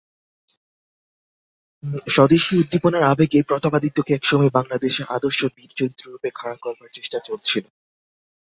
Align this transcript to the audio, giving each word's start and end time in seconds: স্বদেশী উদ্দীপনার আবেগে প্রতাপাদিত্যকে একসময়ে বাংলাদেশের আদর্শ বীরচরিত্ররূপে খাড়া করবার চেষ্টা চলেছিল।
স্বদেশী 2.07 2.53
উদ্দীপনার 2.57 3.03
আবেগে 3.03 3.39
প্রতাপাদিত্যকে 3.43 4.11
একসময়ে 4.13 4.55
বাংলাদেশের 4.57 5.05
আদর্শ 5.09 5.39
বীরচরিত্ররূপে 5.55 6.29
খাড়া 6.35 6.57
করবার 6.61 6.89
চেষ্টা 6.91 7.17
চলেছিল। 7.19 7.65